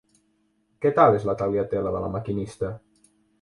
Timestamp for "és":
1.17-1.27